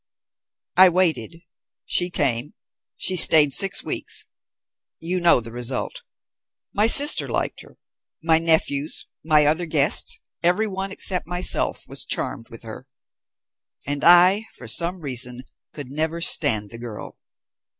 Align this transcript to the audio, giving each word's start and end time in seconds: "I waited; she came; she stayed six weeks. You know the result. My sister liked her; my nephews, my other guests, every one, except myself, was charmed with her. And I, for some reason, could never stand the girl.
"I 0.77 0.89
waited; 0.89 1.43
she 1.85 2.09
came; 2.09 2.55
she 2.97 3.15
stayed 3.15 3.53
six 3.53 3.83
weeks. 3.83 4.25
You 4.99 5.19
know 5.19 5.39
the 5.39 5.51
result. 5.51 6.01
My 6.73 6.87
sister 6.87 7.27
liked 7.27 7.61
her; 7.61 7.77
my 8.23 8.39
nephews, 8.39 9.05
my 9.23 9.45
other 9.45 9.67
guests, 9.67 10.19
every 10.41 10.65
one, 10.67 10.91
except 10.91 11.27
myself, 11.27 11.87
was 11.87 12.03
charmed 12.03 12.49
with 12.49 12.63
her. 12.63 12.87
And 13.85 14.03
I, 14.03 14.45
for 14.57 14.67
some 14.67 15.01
reason, 15.01 15.43
could 15.71 15.91
never 15.91 16.19
stand 16.19 16.71
the 16.71 16.79
girl. 16.79 17.19